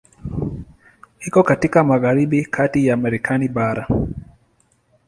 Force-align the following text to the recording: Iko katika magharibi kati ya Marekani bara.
Iko 1.21 1.43
katika 1.43 1.83
magharibi 1.83 2.45
kati 2.45 2.87
ya 2.87 2.97
Marekani 2.97 3.47
bara. 3.47 3.87